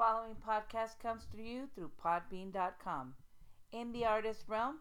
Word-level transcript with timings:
following 0.00 0.34
podcast 0.48 0.98
comes 0.98 1.26
to 1.26 1.42
you 1.42 1.68
through 1.74 1.90
podbean.com. 2.02 3.12
In 3.70 3.92
the 3.92 4.06
artist 4.06 4.44
realm 4.48 4.76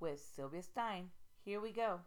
with 0.00 0.18
Sylvia 0.34 0.62
Stein. 0.62 1.10
Here 1.44 1.60
we 1.60 1.72
go. 1.72 2.00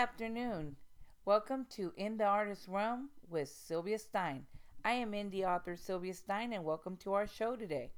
Afternoon. 0.00 0.76
Welcome 1.26 1.66
to 1.76 1.92
In 1.94 2.16
the 2.16 2.24
Artist 2.24 2.66
Realm 2.68 3.10
with 3.28 3.50
Sylvia 3.50 3.98
Stein. 3.98 4.46
I 4.82 4.92
am 4.92 5.12
indie 5.12 5.46
author 5.46 5.76
Sylvia 5.76 6.14
Stein, 6.14 6.54
and 6.54 6.64
welcome 6.64 6.96
to 7.02 7.12
our 7.12 7.26
show 7.26 7.54
today. 7.54 7.90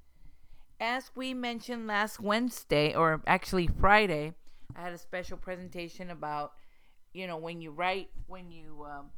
As 0.81 1.13
we 1.15 1.33
mentioned 1.33 1.87
last 1.87 2.19
Wednesday, 2.19 2.93
or 2.93 3.23
actually 3.25 3.69
Friday, 3.69 4.33
I 4.75 4.81
had 4.81 4.93
a 4.93 4.99
special 4.99 5.37
presentation 5.37 6.11
about, 6.11 6.55
you 7.13 7.29
know, 7.29 7.37
when 7.37 7.61
you 7.61 7.71
write, 7.71 8.09
when 8.27 8.51
you 8.51 8.85
um, 8.85 9.11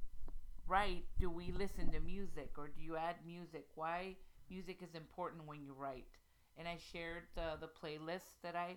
write, 0.69 1.05
do 1.19 1.31
we 1.31 1.53
listen 1.53 1.91
to 1.93 2.01
music 2.01 2.51
or 2.59 2.69
do 2.69 2.83
you 2.83 2.99
add 2.99 3.17
music? 3.27 3.65
Why 3.77 4.15
music 4.51 4.81
is 4.83 4.95
important 4.95 5.47
when 5.47 5.63
you 5.63 5.73
write? 5.73 6.05
And 6.59 6.69
I 6.69 6.77
shared 6.93 7.23
uh, 7.39 7.57
the 7.57 7.69
playlist 7.83 8.43
that 8.43 8.55
I 8.55 8.77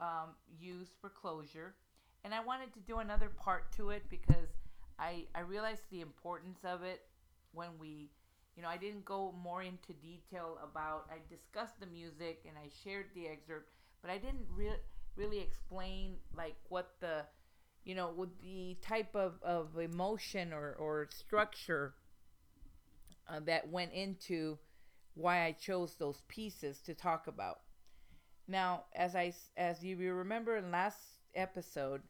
um, 0.00 0.30
use 0.58 0.88
for 1.00 1.08
closure 1.08 1.76
and 2.24 2.34
I 2.34 2.40
wanted 2.40 2.72
to 2.74 2.80
do 2.80 2.98
another 2.98 3.28
part 3.28 3.70
to 3.76 3.90
it 3.90 4.04
because 4.10 4.48
I 4.98 5.26
I 5.34 5.40
realized 5.40 5.82
the 5.90 6.00
importance 6.00 6.58
of 6.64 6.82
it 6.82 7.02
when 7.52 7.70
we 7.78 8.10
you 8.56 8.62
know 8.62 8.68
I 8.68 8.76
didn't 8.76 9.04
go 9.04 9.34
more 9.42 9.62
into 9.62 9.92
detail 9.94 10.58
about 10.62 11.06
I 11.10 11.18
discussed 11.28 11.80
the 11.80 11.86
music 11.86 12.42
and 12.46 12.56
I 12.56 12.68
shared 12.82 13.06
the 13.14 13.28
excerpt 13.28 13.70
but 14.02 14.10
I 14.10 14.18
didn't 14.18 14.46
re- 14.50 14.82
really 15.16 15.40
explain 15.40 16.16
like 16.36 16.56
what 16.68 16.92
the 17.00 17.24
you 17.84 17.94
know 17.94 18.12
with 18.16 18.30
the 18.40 18.76
type 18.82 19.14
of, 19.14 19.34
of 19.42 19.78
emotion 19.78 20.52
or, 20.52 20.74
or 20.78 21.08
structure 21.10 21.94
uh, 23.28 23.40
that 23.40 23.68
went 23.70 23.92
into 23.92 24.58
why 25.14 25.44
I 25.44 25.52
chose 25.52 25.94
those 25.96 26.22
pieces 26.28 26.80
to 26.82 26.94
talk 26.94 27.26
about. 27.26 27.60
Now, 28.48 28.84
as 28.94 29.14
I 29.16 29.34
as 29.56 29.82
you 29.84 29.96
remember 30.14 30.56
in 30.56 30.70
last 30.70 30.98
episode, 31.34 32.02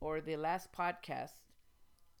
or 0.00 0.20
the 0.20 0.36
last 0.36 0.72
podcast, 0.72 1.32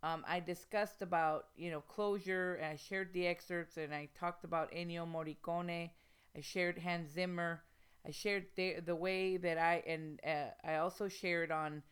um, 0.02 0.24
I 0.28 0.40
discussed 0.40 1.02
about 1.02 1.46
you 1.56 1.70
know 1.70 1.80
closure, 1.80 2.56
and 2.56 2.66
I 2.72 2.76
shared 2.76 3.12
the 3.12 3.26
excerpts, 3.26 3.76
and 3.78 3.94
I 3.94 4.08
talked 4.18 4.44
about 4.44 4.72
Ennio 4.72 5.06
Morricone. 5.06 5.90
I 6.36 6.40
shared 6.40 6.78
Hans 6.78 7.12
Zimmer. 7.12 7.62
I 8.06 8.10
shared 8.10 8.46
the 8.56 8.80
the 8.80 8.94
way 8.96 9.36
that 9.38 9.58
I 9.58 9.82
and 9.86 10.20
uh, 10.26 10.50
I 10.64 10.76
also 10.76 11.08
shared 11.08 11.50
on 11.50 11.82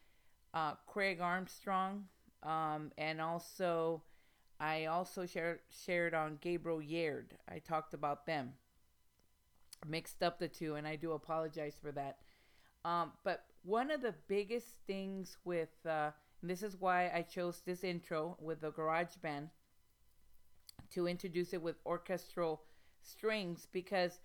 uh, 0.55 0.74
Craig 0.86 1.20
Armstrong, 1.20 2.06
um, 2.42 2.92
and 2.98 3.20
also 3.20 4.02
I 4.61 4.86
also 4.86 5.27
shared 5.27 5.61
shared 5.70 6.14
on 6.14 6.39
Gabriel 6.41 6.80
Yared. 6.80 7.33
I 7.48 7.58
talked 7.61 7.94
about 7.94 8.27
them. 8.27 8.55
Mixed 9.86 10.22
up 10.22 10.39
the 10.39 10.48
two, 10.48 10.74
and 10.77 10.86
I 10.89 10.96
do 10.96 11.12
apologize 11.12 11.77
for 11.80 11.92
that. 11.92 12.19
Um, 12.84 13.12
but 13.25 13.44
one 13.62 13.91
of 13.91 14.02
the 14.02 14.14
biggest 14.27 14.66
things 14.86 15.36
with, 15.44 15.70
uh, 15.86 16.11
this 16.42 16.62
is 16.62 16.77
why 16.80 17.11
I 17.14 17.22
chose 17.22 17.62
this 17.64 17.84
intro 17.84 18.36
with 18.41 18.61
the 18.61 18.70
garage 18.70 19.16
band 19.22 19.50
to 20.90 21.06
introduce 21.06 21.52
it 21.52 21.62
with 21.62 21.77
orchestral 21.86 22.62
strings 23.02 23.67
because 23.73 24.18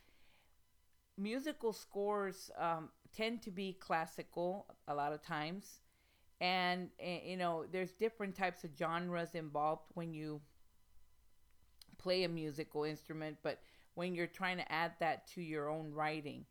musical 1.17 1.73
scores 1.73 2.51
um, 2.57 2.89
tend 3.15 3.41
to 3.43 3.51
be 3.51 3.73
classical 3.73 4.65
a 4.87 4.95
lot 4.95 5.13
of 5.13 5.21
times. 5.21 5.81
And 6.39 6.89
uh, 7.03 7.19
you 7.25 7.37
know 7.37 7.65
there's 7.71 7.93
different 7.93 8.35
types 8.35 8.63
of 8.63 8.71
genres 8.77 9.33
involved 9.33 9.83
when 9.95 10.13
you 10.13 10.41
play 11.97 12.23
a 12.23 12.29
musical 12.29 12.83
instrument 12.83 13.37
but 13.41 13.59
when 13.95 14.13
you're 14.13 14.27
trying 14.27 14.57
to 14.57 14.71
add 14.71 14.91
that 14.99 15.27
to 15.27 15.41
your 15.41 15.69
own 15.69 15.91
writing 15.91 16.45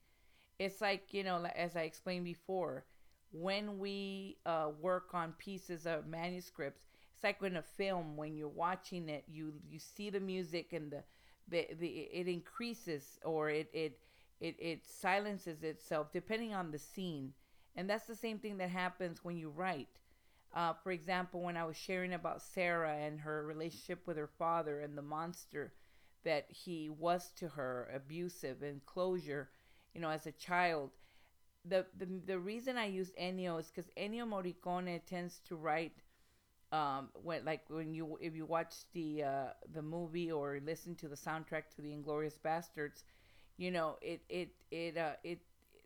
it's 0.58 0.80
like 0.80 1.12
you 1.12 1.22
know 1.22 1.44
as 1.56 1.76
i 1.76 1.82
explained 1.82 2.24
before 2.24 2.84
when 3.32 3.78
we 3.78 4.38
uh, 4.46 4.68
work 4.80 5.12
on 5.12 5.32
pieces 5.38 5.86
of 5.86 6.06
manuscripts 6.06 6.82
it's 7.14 7.24
like 7.24 7.42
in 7.42 7.56
a 7.56 7.62
film 7.62 8.16
when 8.16 8.36
you're 8.36 8.48
watching 8.48 9.08
it 9.08 9.24
you 9.28 9.52
you 9.68 9.78
see 9.78 10.10
the 10.10 10.20
music 10.20 10.72
and 10.72 10.90
the 10.90 11.02
the, 11.48 11.68
the 11.78 11.86
it 11.86 12.26
increases 12.28 13.18
or 13.24 13.50
it, 13.50 13.68
it 13.72 13.98
it 14.40 14.56
it 14.58 14.84
silences 14.86 15.62
itself 15.62 16.12
depending 16.12 16.52
on 16.52 16.70
the 16.72 16.78
scene. 16.78 17.32
And 17.76 17.88
that's 17.88 18.06
the 18.06 18.16
same 18.16 18.38
thing 18.38 18.56
that 18.58 18.70
happens 18.70 19.22
when 19.22 19.36
you 19.36 19.50
write. 19.50 19.88
Uh, 20.54 20.72
for 20.72 20.90
example 20.90 21.42
when 21.42 21.56
i 21.56 21.64
was 21.64 21.76
sharing 21.76 22.14
about 22.14 22.40
sarah 22.40 22.96
and 22.96 23.20
her 23.20 23.44
relationship 23.44 24.06
with 24.06 24.16
her 24.16 24.26
father 24.38 24.80
and 24.80 24.96
the 24.96 25.02
monster 25.02 25.74
that 26.24 26.46
he 26.50 26.88
was 26.88 27.30
to 27.36 27.48
her 27.48 27.90
abusive 27.94 28.62
and 28.62 28.84
closure 28.86 29.50
you 29.96 30.02
know, 30.02 30.10
as 30.10 30.26
a 30.26 30.32
child. 30.32 30.90
The, 31.64 31.86
the, 31.98 32.06
the 32.26 32.38
reason 32.38 32.78
I 32.78 32.86
use 32.86 33.12
Ennio 33.20 33.58
is 33.60 33.68
because 33.68 33.90
Ennio 33.96 34.26
Morricone 34.26 35.00
tends 35.06 35.40
to 35.48 35.56
write 35.56 35.94
um, 36.72 37.10
when 37.14 37.44
like 37.44 37.62
when 37.68 37.94
you 37.94 38.18
if 38.20 38.36
you 38.36 38.46
watch 38.46 38.74
the 38.92 39.24
uh, 39.24 39.46
the 39.72 39.82
movie 39.82 40.32
or 40.32 40.60
listen 40.64 40.96
to 40.96 41.08
the 41.08 41.16
soundtrack 41.16 41.64
to 41.76 41.82
the 41.82 41.90
Inglourious 41.90 42.38
Basterds, 42.44 43.04
you 43.56 43.70
know 43.70 43.96
it 44.02 44.22
it 44.28 44.50
it 44.70 44.98
uh, 44.98 45.12
it 45.24 45.40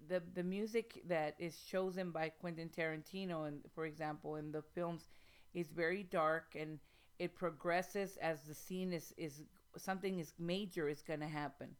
the 0.09 0.23
the 0.35 0.43
music 0.43 1.03
that 1.09 1.37
is 1.39 1.57
chosen 1.71 2.11
by 2.11 2.31
Quentin 2.31 2.71
Tarantino 2.71 3.49
and 3.49 3.61
for 3.75 3.87
example 3.87 4.37
in 4.37 4.53
the 4.53 4.63
films 4.63 5.09
is 5.55 5.69
very 5.71 6.03
dark 6.05 6.57
and 6.59 6.81
it 7.19 7.37
progresses 7.37 8.17
as 8.23 8.43
the 8.43 8.55
scene 8.55 8.93
is 8.93 9.15
is 9.19 9.43
something 9.77 10.19
is 10.19 10.35
major 10.39 10.89
is 10.89 11.03
going 11.03 11.21
to 11.21 11.29
happen 11.29 11.77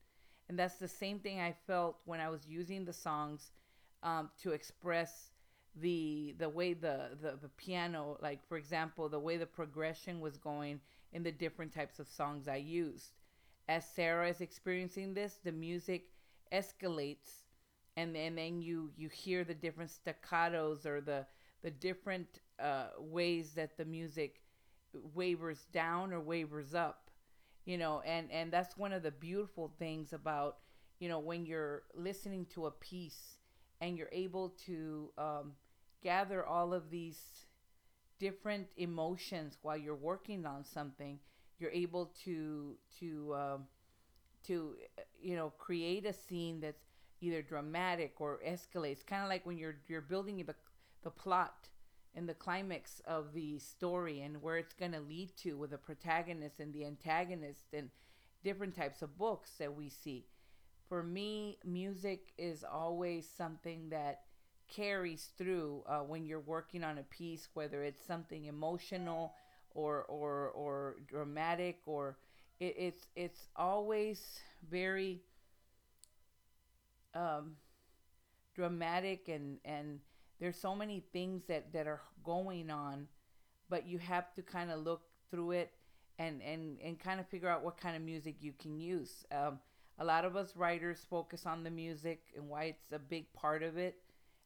and 0.51 0.59
that's 0.59 0.79
the 0.79 0.89
same 0.89 1.21
thing 1.21 1.41
I 1.41 1.55
felt 1.69 1.99
when 2.07 2.19
I 2.19 2.29
was 2.29 2.45
using 2.45 2.85
the 2.85 2.93
songs 2.93 3.53
um, 4.03 4.31
to 4.43 4.51
express 4.51 5.31
the 5.81 6.35
the 6.39 6.49
way 6.49 6.73
the, 6.73 7.11
the 7.23 7.39
the 7.41 7.49
piano 7.51 8.19
like 8.21 8.45
for 8.49 8.57
example 8.57 9.09
the 9.09 9.21
way 9.21 9.37
the 9.37 9.47
progression 9.47 10.19
was 10.19 10.37
going 10.37 10.81
in 11.13 11.23
the 11.23 11.31
different 11.31 11.73
types 11.73 12.01
of 12.01 12.09
songs 12.09 12.49
I 12.49 12.57
used. 12.57 13.13
As 13.69 13.87
Sarah 13.87 14.29
is 14.29 14.41
experiencing 14.41 15.15
this 15.15 15.39
the 15.45 15.53
music 15.53 16.09
escalates 16.53 17.45
and, 17.97 18.17
and 18.17 18.37
then 18.37 18.61
you 18.61 18.91
you 18.97 19.09
hear 19.09 19.45
the 19.45 19.55
different 19.55 19.93
staccatos 19.93 20.85
or 20.85 21.01
the 21.01 21.27
the 21.63 21.71
different 21.71 22.41
uh, 22.59 22.89
ways 22.99 23.53
that 23.53 23.77
the 23.77 23.85
music 23.85 24.41
wavers 25.15 25.67
down 25.73 26.13
or 26.13 26.21
wavers 26.21 26.75
up 26.75 27.10
you 27.65 27.79
know 27.79 28.03
and 28.07 28.31
and 28.31 28.53
that's 28.53 28.77
one 28.77 28.93
of 28.93 29.03
the 29.03 29.11
beautiful 29.11 29.73
things 29.79 30.13
about 30.13 30.59
you 30.99 31.09
know 31.09 31.19
when 31.19 31.47
you're 31.47 31.83
listening 31.95 32.47
to 32.47 32.67
a 32.67 32.71
piece 32.71 33.39
and 33.81 33.97
you're 33.97 34.11
able 34.13 34.51
to 34.67 35.11
um, 35.17 35.53
gather 36.03 36.45
all 36.45 36.75
of 36.75 36.91
these 36.91 37.47
different 38.19 38.67
emotions 38.77 39.57
while 39.63 39.77
you're 39.77 39.95
working 39.95 40.45
on 40.45 40.65
something 40.65 41.19
you're 41.59 41.71
able 41.71 42.13
to 42.25 42.77
to 42.99 43.35
um, 43.35 43.63
to 44.47 44.77
you 45.21 45.37
know 45.37 45.53
create 45.59 46.07
a 46.07 46.13
scene 46.13 46.61
that's 46.61 46.83
either 47.21 47.43
dramatic 47.43 48.21
or 48.21 48.41
escalates 48.47 49.05
kind 49.05 49.23
of 49.23 49.29
like 49.29 49.45
when 49.45 49.59
you're 49.59 49.77
you're 49.89 50.01
building 50.01 50.39
the 50.39 50.55
the 51.03 51.11
plot 51.11 51.69
and 52.15 52.29
the 52.29 52.35
climax 52.35 53.01
of 53.07 53.33
the 53.33 53.59
story 53.59 54.21
and 54.21 54.43
where 54.43 54.57
it's 54.57 54.73
going 54.75 54.93
to 54.93 55.01
lead 55.01 55.37
to 55.37 55.57
with 55.57 55.71
the 55.71 55.79
protagonist 55.79 56.61
and 56.61 56.73
the 56.73 56.85
antagonist 56.85 57.73
and 57.73 57.91
different 58.43 58.75
types 58.75 59.03
of 59.03 59.17
books 59.17 59.53
that 59.59 59.75
we 59.75 59.89
see. 59.89 60.27
For 60.89 61.03
me, 61.03 61.59
music 61.65 62.33
is 62.37 62.65
always 62.65 63.29
something 63.29 63.91
that 63.91 64.23
carries 64.69 65.31
through 65.37 65.83
uh, 65.87 65.99
when 66.01 66.27
you're 66.27 66.41
working 66.41 66.83
on 66.83 66.99
a 66.99 67.03
piece, 67.03 67.49
whether 67.55 67.83
it's 67.83 68.05
something 68.05 68.47
emotional 68.47 69.35
or 69.73 70.05
or 70.05 70.49
or 70.51 70.97
dramatic 71.07 71.81
or 71.87 72.17
it, 72.59 72.75
it's 72.77 73.07
it's 73.15 73.49
always 73.57 74.41
very 74.69 75.23
um, 77.15 77.53
dramatic 78.55 79.29
and 79.29 79.59
and 79.65 80.01
there's 80.41 80.57
so 80.61 80.75
many 80.75 81.01
things 81.13 81.43
that 81.49 81.73
that 81.73 81.87
are 81.87 82.01
going 82.25 82.71
on 82.71 83.07
but 83.69 83.87
you 83.87 83.99
have 83.99 84.33
to 84.35 84.43
kind 84.43 84.71
of 84.71 84.81
look 84.81 85.03
through 85.31 85.53
it 85.53 85.73
and 86.19 86.43
and 86.43 86.79
and 86.83 86.99
kind 86.99 87.21
of 87.21 87.27
figure 87.29 87.49
out 87.49 87.65
what 87.65 87.77
kind 87.77 87.97
of 87.97 88.03
music 88.03 88.37
you 88.41 88.53
can 88.59 88.79
use 88.79 89.25
um, 89.33 89.59
a 89.99 90.05
lot 90.05 90.25
of 90.25 90.37
us 90.37 90.57
writers 90.57 91.07
focus 91.09 91.47
on 91.47 91.63
the 91.65 91.71
music 91.71 92.23
and 92.37 92.49
why 92.49 92.65
it's 92.65 92.93
a 92.93 92.99
big 92.99 93.33
part 93.33 93.63
of 93.63 93.77
it 93.77 93.97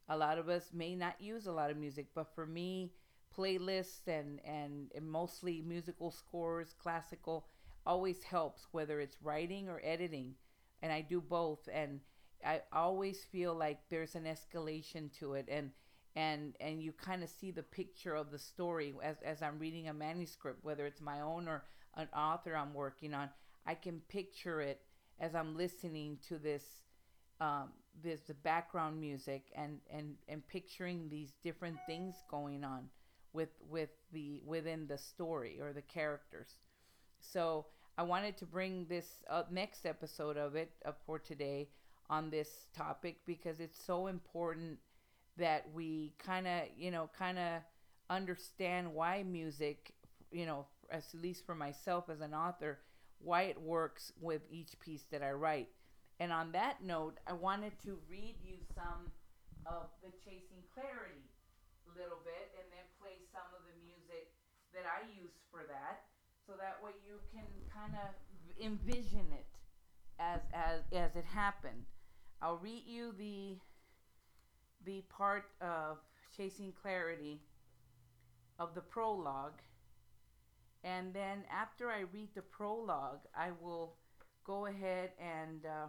A 0.09 0.17
lot 0.17 0.39
of 0.39 0.49
us 0.49 0.73
may 0.73 0.95
not 0.97 1.21
use 1.21 1.47
a 1.47 1.53
lot 1.53 1.71
of 1.71 1.77
music, 1.79 2.09
but 2.15 2.35
for 2.35 2.47
me, 2.47 2.93
playlists 3.37 4.07
and, 4.07 4.41
and, 4.45 4.91
and 4.95 5.07
mostly 5.11 5.63
musical 5.63 6.11
scores, 6.11 6.75
classical, 6.75 7.47
always 7.87 8.23
helps, 8.25 8.69
whether 8.73 9.01
it's 9.01 9.23
writing 9.23 9.69
or 9.69 9.81
editing. 9.85 10.37
And 10.83 10.93
I 10.93 11.01
do 11.03 11.21
both. 11.21 11.69
And 11.73 12.01
I 12.45 12.63
always 12.73 13.25
feel 13.25 13.55
like 13.55 13.81
there's 13.89 14.15
an 14.15 14.25
escalation 14.25 15.11
to 15.19 15.35
it. 15.35 15.49
And 15.49 15.73
and 16.17 16.55
and 16.61 16.83
you 16.83 16.93
kind 16.93 17.23
of 17.23 17.29
see 17.29 17.51
the 17.51 17.63
picture 17.63 18.15
of 18.15 18.31
the 18.31 18.39
story 18.39 18.95
as, 19.03 19.17
as 19.25 19.43
i'm 19.43 19.59
reading 19.59 19.89
a 19.89 19.95
manuscript 19.95 20.63
whether 20.63 20.87
it's 20.87 21.01
my 21.01 21.21
own 21.21 21.49
or 21.49 21.65
an 21.97 22.09
author 22.17 22.57
i'm 22.57 22.75
working 22.75 23.15
on 23.15 23.29
i 23.67 23.75
can 23.75 24.01
picture 24.09 24.61
it 24.61 24.81
as 25.21 25.35
i'm 25.35 25.57
listening 25.57 26.19
to 26.29 26.39
this 26.39 26.63
um, 27.41 27.71
this 28.03 28.21
the 28.23 28.35
background 28.35 29.01
music 29.01 29.51
and 29.55 29.79
and 29.91 30.15
and 30.29 30.47
picturing 30.49 31.09
these 31.09 31.33
different 31.43 31.77
things 31.87 32.15
going 32.31 32.65
on 32.65 32.89
with 33.33 33.51
with 33.69 33.91
the 34.13 34.41
within 34.45 34.87
the 34.87 34.99
story 34.99 35.59
or 35.61 35.73
the 35.73 35.83
characters. 35.83 36.59
So 37.21 37.67
I 37.97 38.03
wanted 38.03 38.37
to 38.39 38.47
bring 38.47 38.87
this 38.87 39.07
uh, 39.31 39.45
next 39.51 39.87
episode 39.87 40.37
of 40.37 40.57
it 40.57 40.73
uh, 40.85 40.93
for 41.07 41.19
today 41.19 41.69
on 42.11 42.31
this 42.31 42.67
topic 42.77 43.17
because 43.27 43.61
it's 43.61 43.83
so 43.85 44.09
important 44.09 44.79
that 45.37 45.67
we 45.75 46.13
kind 46.19 46.47
of 46.47 46.63
you 46.77 46.91
know 46.91 47.11
kind 47.19 47.39
of 47.39 47.63
understand 48.11 48.93
why 48.93 49.23
music 49.23 49.95
you 50.31 50.47
know 50.47 50.67
at 50.91 51.05
least 51.15 51.45
for 51.47 51.55
myself 51.55 52.09
as 52.11 52.21
an 52.21 52.35
author 52.35 52.79
why 53.25 53.43
it 53.43 53.61
works 53.61 54.13
with 54.21 54.43
each 54.51 54.79
piece 54.81 55.05
that 55.11 55.23
I 55.23 55.33
write. 55.33 55.69
And 56.21 56.31
on 56.31 56.53
that 56.53 56.85
note, 56.85 57.19
I 57.27 57.33
wanted 57.33 57.73
to 57.83 57.99
read 58.09 58.37
you 58.45 58.61
some 58.77 59.11
of 59.67 59.89
the 60.05 60.13
Chasing 60.23 60.63
Clarity 60.77 61.25
a 61.89 61.91
little 61.99 62.21
bit 62.23 62.53
and 62.61 62.69
then 62.71 62.85
play 63.01 63.17
some 63.33 63.49
of 63.57 63.65
the 63.65 63.75
music 63.83 64.31
that 64.77 64.85
I 64.85 65.09
use 65.17 65.35
for 65.51 65.65
that 65.67 66.05
so 66.47 66.53
that 66.61 66.79
way 66.85 66.93
you 67.03 67.19
can 67.33 67.49
kind 67.73 67.97
of 67.97 68.13
envision 68.61 69.27
it 69.33 69.49
as 70.21 70.41
as 70.53 70.85
as 70.93 71.17
it 71.17 71.25
happened. 71.25 71.89
I'll 72.43 72.59
read 72.61 72.85
you 72.87 73.15
the 73.17 73.59
the 74.85 75.03
part 75.09 75.47
of 75.61 75.99
Chasing 76.37 76.73
Clarity 76.83 77.41
of 78.59 78.75
the 78.75 78.81
prologue 78.81 79.61
and 80.85 81.15
then 81.15 81.45
after 81.51 81.89
I 81.89 82.01
read 82.13 82.29
the 82.35 82.43
prologue, 82.43 83.21
I 83.35 83.49
will 83.63 83.97
go 84.45 84.67
ahead 84.67 85.13
and 85.19 85.65
uh, 85.65 85.87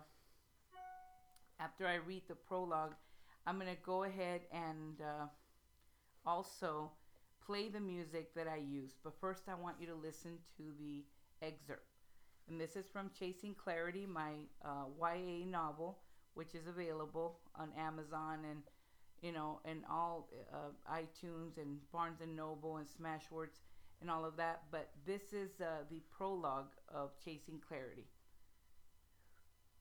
after 1.59 1.85
I 1.85 1.95
read 1.95 2.23
the 2.29 2.35
prologue, 2.35 2.95
I'm 3.45 3.59
going 3.59 3.69
to 3.69 3.81
go 3.83 4.03
ahead 4.03 4.41
and 4.53 5.01
uh, 5.01 5.27
also 6.25 6.91
play 7.45 7.67
the 7.67 7.81
music 7.81 8.33
that 8.35 8.47
I 8.47 8.55
use. 8.57 8.91
But 9.03 9.19
first, 9.19 9.43
I 9.49 9.55
want 9.55 9.75
you 9.81 9.87
to 9.87 9.95
listen 9.95 10.37
to 10.57 10.63
the 10.79 11.03
excerpt. 11.45 11.87
And 12.47 12.59
this 12.59 12.77
is 12.77 12.85
from 12.87 13.11
Chasing 13.19 13.53
Clarity, 13.53 14.05
my 14.05 14.31
uh, 14.63 14.85
YA 14.97 15.45
novel, 15.45 15.99
which 16.35 16.55
is 16.55 16.67
available 16.67 17.39
on 17.55 17.69
Amazon 17.77 18.39
and 18.49 18.61
you 19.21 19.31
know, 19.31 19.59
and 19.65 19.83
all 19.89 20.29
uh, 20.53 20.93
iTunes 20.93 21.57
and 21.57 21.79
Barnes 21.91 22.21
and 22.21 22.35
Noble 22.35 22.77
and 22.77 22.87
Smashwords 22.87 23.59
and 24.01 24.09
all 24.09 24.25
of 24.25 24.37
that. 24.37 24.63
But 24.71 24.89
this 25.05 25.33
is 25.33 25.61
uh, 25.61 25.83
the 25.89 26.01
prologue 26.15 26.73
of 26.93 27.11
Chasing 27.23 27.59
Clarity. 27.67 28.05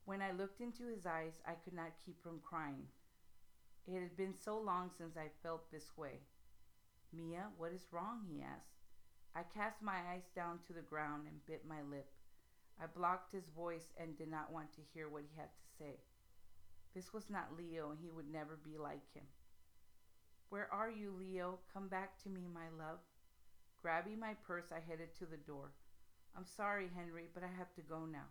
When 0.04 0.20
I 0.20 0.32
looked 0.32 0.60
into 0.60 0.86
his 0.86 1.06
eyes, 1.06 1.40
I 1.46 1.52
could 1.52 1.72
not 1.72 1.92
keep 2.04 2.22
from 2.22 2.40
crying. 2.42 2.86
It 3.86 4.00
had 4.00 4.16
been 4.16 4.34
so 4.34 4.58
long 4.58 4.90
since 4.96 5.16
I 5.16 5.28
felt 5.42 5.70
this 5.70 5.96
way. 5.96 6.20
Mia, 7.12 7.48
what 7.56 7.72
is 7.72 7.86
wrong? 7.92 8.20
he 8.28 8.42
asked. 8.42 8.74
I 9.36 9.42
cast 9.42 9.82
my 9.82 9.98
eyes 10.12 10.28
down 10.34 10.60
to 10.66 10.72
the 10.72 10.80
ground 10.80 11.26
and 11.26 11.44
bit 11.46 11.64
my 11.68 11.82
lip. 11.90 12.08
I 12.80 12.86
blocked 12.86 13.32
his 13.32 13.48
voice 13.48 13.92
and 13.96 14.16
did 14.16 14.30
not 14.30 14.52
want 14.52 14.72
to 14.74 14.80
hear 14.92 15.08
what 15.08 15.22
he 15.22 15.36
had 15.36 15.48
to 15.48 15.76
say. 15.78 16.00
This 16.94 17.12
was 17.12 17.28
not 17.28 17.56
Leo, 17.56 17.90
and 17.90 17.98
he 18.00 18.10
would 18.10 18.30
never 18.30 18.56
be 18.62 18.78
like 18.78 19.12
him. 19.12 19.24
Where 20.50 20.72
are 20.72 20.90
you, 20.90 21.10
Leo? 21.10 21.58
Come 21.72 21.88
back 21.88 22.22
to 22.22 22.28
me, 22.28 22.46
my 22.52 22.68
love. 22.78 23.00
Grabbing 23.82 24.20
my 24.20 24.34
purse, 24.46 24.66
I 24.70 24.78
headed 24.78 25.14
to 25.18 25.26
the 25.26 25.36
door. 25.36 25.72
I'm 26.36 26.46
sorry, 26.46 26.88
Henry, 26.94 27.28
but 27.34 27.42
I 27.42 27.48
have 27.58 27.74
to 27.74 27.82
go 27.82 28.06
now. 28.06 28.26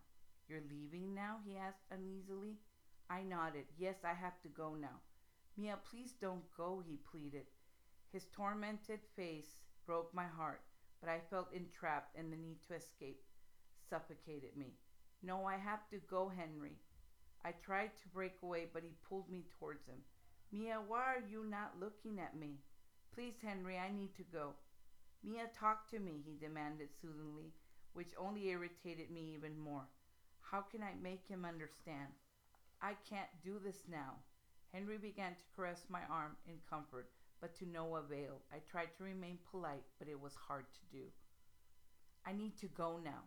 You're 0.47 0.63
leaving 0.69 1.13
now? 1.13 1.37
he 1.45 1.57
asked 1.57 1.83
uneasily. 1.91 2.57
I 3.09 3.23
nodded. 3.23 3.65
Yes, 3.77 3.97
I 4.05 4.13
have 4.13 4.41
to 4.43 4.47
go 4.47 4.75
now. 4.75 5.01
Mia, 5.57 5.77
please 5.89 6.13
don't 6.19 6.43
go, 6.55 6.81
he 6.87 6.97
pleaded. 7.11 7.45
His 8.11 8.25
tormented 8.35 8.99
face 9.15 9.57
broke 9.85 10.13
my 10.13 10.25
heart, 10.25 10.61
but 11.01 11.09
I 11.09 11.19
felt 11.29 11.53
entrapped, 11.53 12.15
and 12.17 12.31
the 12.31 12.37
need 12.37 12.59
to 12.67 12.75
escape 12.75 13.21
suffocated 13.89 14.55
me. 14.55 14.77
No, 15.21 15.45
I 15.45 15.57
have 15.57 15.87
to 15.89 15.97
go, 16.09 16.29
Henry. 16.29 16.77
I 17.45 17.51
tried 17.51 17.91
to 18.01 18.07
break 18.13 18.35
away, 18.41 18.67
but 18.73 18.83
he 18.83 18.95
pulled 19.07 19.29
me 19.29 19.45
towards 19.59 19.85
him. 19.85 19.99
Mia, 20.51 20.79
why 20.87 21.01
are 21.01 21.23
you 21.29 21.43
not 21.43 21.79
looking 21.79 22.19
at 22.19 22.37
me? 22.37 22.59
Please, 23.13 23.35
Henry, 23.41 23.77
I 23.77 23.91
need 23.91 24.15
to 24.15 24.23
go. 24.23 24.53
Mia, 25.23 25.49
talk 25.57 25.89
to 25.91 25.99
me, 25.99 26.21
he 26.25 26.37
demanded 26.37 26.89
soothingly, 27.01 27.51
which 27.93 28.13
only 28.17 28.49
irritated 28.49 29.11
me 29.11 29.33
even 29.35 29.57
more. 29.57 29.87
How 30.41 30.61
can 30.61 30.81
I 30.83 30.93
make 31.01 31.27
him 31.27 31.45
understand? 31.45 32.13
I 32.81 32.95
can't 33.09 33.29
do 33.43 33.59
this 33.63 33.83
now. 33.89 34.15
Henry 34.73 34.97
began 34.97 35.31
to 35.35 35.55
caress 35.55 35.85
my 35.89 36.01
arm 36.09 36.35
in 36.47 36.55
comfort, 36.69 37.09
but 37.41 37.55
to 37.57 37.65
no 37.65 37.95
avail. 37.95 38.41
I 38.51 38.57
tried 38.69 38.89
to 38.97 39.03
remain 39.03 39.37
polite, 39.51 39.83
but 39.99 40.07
it 40.07 40.19
was 40.19 40.33
hard 40.35 40.65
to 40.73 40.97
do. 40.97 41.03
I 42.25 42.33
need 42.33 42.57
to 42.59 42.67
go 42.67 42.99
now. 43.03 43.23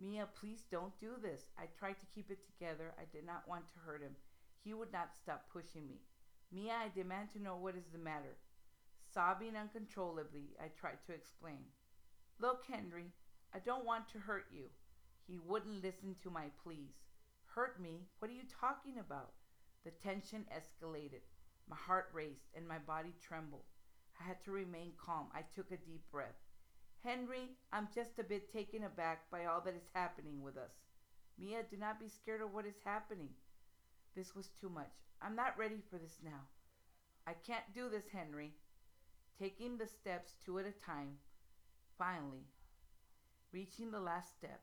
Mia, 0.00 0.28
please 0.38 0.62
don't 0.70 0.98
do 1.00 1.12
this. 1.20 1.42
I 1.58 1.66
tried 1.78 1.98
to 2.00 2.06
keep 2.14 2.30
it 2.30 2.46
together. 2.46 2.94
I 2.98 3.04
did 3.12 3.26
not 3.26 3.48
want 3.48 3.66
to 3.68 3.80
hurt 3.84 4.00
him. 4.00 4.14
He 4.62 4.72
would 4.72 4.92
not 4.92 5.14
stop 5.14 5.46
pushing 5.52 5.88
me. 5.88 6.00
Mia, 6.52 6.72
I 6.72 6.88
demand 6.94 7.30
to 7.32 7.42
know 7.42 7.56
what 7.56 7.74
is 7.74 7.88
the 7.92 7.98
matter. 7.98 8.36
Sobbing 9.12 9.56
uncontrollably, 9.56 10.54
I 10.60 10.68
tried 10.68 10.98
to 11.06 11.12
explain. 11.12 11.64
Look, 12.38 12.64
Henry, 12.70 13.12
I 13.52 13.58
don't 13.58 13.84
want 13.84 14.08
to 14.10 14.18
hurt 14.18 14.46
you. 14.52 14.66
He 15.26 15.38
wouldn't 15.38 15.82
listen 15.82 16.14
to 16.22 16.30
my 16.30 16.46
pleas. 16.62 16.94
Hurt 17.46 17.80
me? 17.80 18.06
What 18.18 18.30
are 18.30 18.34
you 18.34 18.44
talking 18.60 18.98
about? 18.98 19.32
The 19.84 19.90
tension 19.90 20.44
escalated. 20.54 21.22
My 21.68 21.76
heart 21.76 22.10
raced 22.12 22.50
and 22.56 22.68
my 22.68 22.78
body 22.78 23.14
trembled. 23.20 23.64
I 24.20 24.26
had 24.26 24.42
to 24.44 24.52
remain 24.52 24.92
calm. 24.96 25.26
I 25.34 25.42
took 25.54 25.70
a 25.72 25.76
deep 25.76 26.02
breath. 26.10 26.38
Henry, 27.04 27.50
I'm 27.72 27.88
just 27.94 28.18
a 28.18 28.24
bit 28.24 28.52
taken 28.52 28.84
aback 28.84 29.30
by 29.30 29.46
all 29.46 29.60
that 29.62 29.74
is 29.74 29.88
happening 29.94 30.42
with 30.42 30.56
us. 30.56 30.72
Mia, 31.38 31.62
do 31.70 31.76
not 31.76 32.00
be 32.00 32.08
scared 32.08 32.42
of 32.42 32.52
what 32.52 32.66
is 32.66 32.80
happening. 32.84 33.30
This 34.16 34.34
was 34.34 34.50
too 34.60 34.68
much. 34.68 34.92
I'm 35.22 35.36
not 35.36 35.58
ready 35.58 35.82
for 35.90 35.98
this 35.98 36.18
now. 36.24 36.46
I 37.26 37.34
can't 37.46 37.74
do 37.74 37.88
this, 37.88 38.08
Henry 38.12 38.52
taking 39.38 39.78
the 39.78 39.86
steps 39.86 40.34
two 40.44 40.58
at 40.58 40.66
a 40.66 40.72
time. 40.84 41.14
Finally, 41.96 42.46
reaching 43.52 43.90
the 43.90 44.00
last 44.00 44.36
step, 44.36 44.60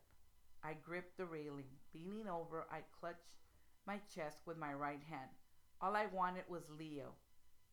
I 0.63 0.73
gripped 0.73 1.17
the 1.17 1.25
railing. 1.25 1.71
Leaning 1.93 2.27
over, 2.27 2.65
I 2.69 2.79
clutched 2.99 3.39
my 3.87 3.99
chest 4.13 4.39
with 4.45 4.57
my 4.57 4.73
right 4.73 5.01
hand. 5.09 5.29
All 5.81 5.95
I 5.95 6.07
wanted 6.07 6.43
was 6.49 6.63
Leo. 6.77 7.13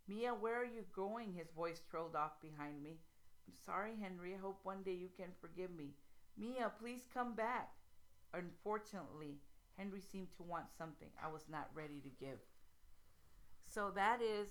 Mia, 0.07 0.31
where 0.33 0.61
are 0.61 0.65
you 0.65 0.85
going? 0.95 1.33
His 1.33 1.51
voice 1.57 1.81
trailed 1.91 2.15
off 2.15 2.41
behind 2.41 2.83
me. 2.83 2.99
I'm 3.47 3.55
sorry, 3.65 3.93
Henry. 4.01 4.35
I 4.35 4.41
hope 4.41 4.61
one 4.63 4.83
day 4.83 4.95
you 4.95 5.09
can 5.17 5.29
forgive 5.41 5.71
me. 5.71 5.95
Mia, 6.39 6.73
please 6.81 7.03
come 7.13 7.35
back. 7.35 7.71
Unfortunately, 8.35 9.39
Henry 9.77 10.01
seemed 10.01 10.29
to 10.37 10.43
want 10.43 10.67
something 10.77 11.09
I 11.23 11.31
was 11.31 11.45
not 11.51 11.69
ready 11.75 12.01
to 12.01 12.25
give. 12.25 12.39
So 13.65 13.91
that 13.95 14.21
is 14.23 14.49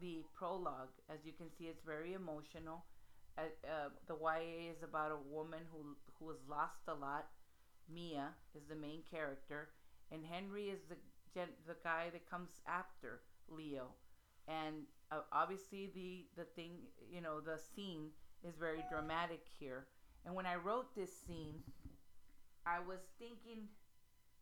the 0.00 0.22
prologue. 0.34 0.92
As 1.08 1.24
you 1.24 1.32
can 1.32 1.50
see, 1.50 1.64
it's 1.64 1.82
very 1.84 2.12
emotional. 2.14 2.84
Uh, 3.38 3.42
uh, 3.64 3.88
the 4.06 4.14
YA 4.14 4.70
is 4.70 4.82
about 4.82 5.12
a 5.12 5.34
woman 5.34 5.60
who 5.72 5.96
who 6.18 6.28
has 6.30 6.38
lost 6.48 6.80
a 6.88 6.94
lot. 6.94 7.26
Mia 7.92 8.30
is 8.54 8.64
the 8.68 8.74
main 8.74 9.02
character, 9.10 9.68
and 10.10 10.24
Henry 10.24 10.68
is 10.68 10.80
the 10.88 10.96
the 11.66 11.76
guy 11.84 12.08
that 12.12 12.28
comes 12.30 12.60
after 12.66 13.20
Leo, 13.48 13.92
and 14.48 14.84
obviously 15.32 15.90
the 15.94 16.26
the 16.36 16.44
thing 16.44 16.72
you 17.10 17.20
know 17.20 17.40
the 17.40 17.58
scene 17.58 18.10
is 18.42 18.56
very 18.56 18.84
dramatic 18.90 19.46
here. 19.58 19.86
And 20.24 20.34
when 20.34 20.46
I 20.46 20.56
wrote 20.56 20.94
this 20.94 21.10
scene, 21.26 21.62
I 22.66 22.80
was 22.80 23.00
thinking 23.18 23.68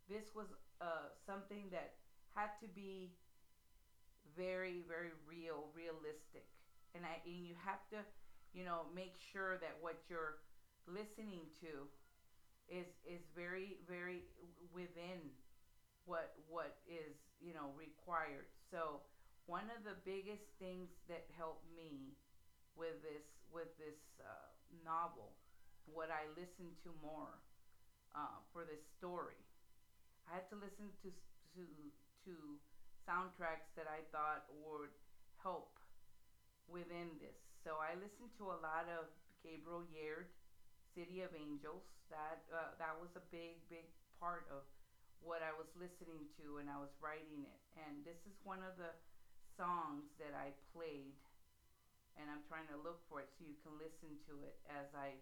this 0.09 0.35
was 0.35 0.47
uh, 0.81 1.13
something 1.27 1.69
that 1.71 1.93
had 2.35 2.51
to 2.61 2.69
be 2.69 3.13
very 4.37 4.83
very 4.89 5.13
real 5.29 5.69
realistic 5.75 6.47
and 6.95 7.05
I 7.05 7.21
and 7.27 7.47
you 7.47 7.55
have 7.65 7.87
to 7.91 8.03
you 8.53 8.65
know 8.65 8.87
make 8.95 9.15
sure 9.33 9.59
that 9.59 9.77
what 9.81 9.97
you're 10.09 10.43
listening 10.87 11.47
to 11.61 11.87
is 12.69 12.87
is 13.05 13.23
very 13.35 13.79
very 13.89 14.25
within 14.73 15.31
what 16.05 16.35
what 16.49 16.77
is 16.87 17.15
you 17.41 17.55
know 17.55 17.71
required 17.77 18.47
so 18.71 19.01
one 19.47 19.69
of 19.69 19.85
the 19.85 19.97
biggest 20.09 20.45
things 20.57 20.89
that 21.09 21.29
helped 21.37 21.69
me 21.77 22.17
with 22.77 22.97
this 23.05 23.25
with 23.53 23.71
this 23.79 24.01
uh, 24.19 24.51
novel, 24.83 25.37
what 25.87 26.11
I 26.11 26.27
listened 26.35 26.75
to 26.83 26.91
more 26.99 27.39
uh, 28.17 28.43
for 28.51 28.67
this 28.67 28.83
story, 28.99 29.39
I 30.27 30.41
had 30.41 30.49
to 30.51 30.57
listen 30.57 30.91
to 31.05 31.09
to 31.55 31.65
to 32.25 32.35
soundtracks 33.05 33.69
that 33.77 33.87
I 33.87 34.01
thought 34.09 34.49
would 34.65 34.91
help 35.39 35.77
within 36.67 37.21
this. 37.21 37.37
So 37.63 37.77
I 37.77 37.95
listened 38.01 38.33
to 38.41 38.49
a 38.49 38.59
lot 38.65 38.89
of 38.89 39.13
Gabriel 39.45 39.85
Yared, 39.93 40.33
City 40.97 41.21
of 41.21 41.31
Angels. 41.37 41.85
That 42.09 42.49
uh, 42.49 42.73
that 42.81 42.97
was 42.97 43.13
a 43.17 43.25
big 43.29 43.61
big 43.69 43.93
part 44.17 44.49
of 44.49 44.65
what 45.21 45.41
I 45.41 45.53
was 45.57 45.69
listening 45.77 46.29
to 46.37 46.61
and 46.61 46.69
I 46.69 46.77
was 46.77 46.93
writing 47.01 47.45
it. 47.45 47.61
And 47.81 48.05
this 48.05 48.21
is 48.29 48.37
one 48.45 48.61
of 48.61 48.77
the 48.77 48.93
songs 49.55 50.07
that 50.19 50.35
I 50.35 50.53
played 50.75 51.15
and 52.15 52.31
I'm 52.31 52.47
trying 52.47 52.71
to 52.71 52.79
look 52.79 53.03
for 53.11 53.23
it 53.23 53.31
so 53.35 53.43
you 53.43 53.59
can 53.67 53.75
listen 53.79 54.15
to 54.31 54.39
it 54.43 54.55
as 54.71 54.87
I 54.95 55.19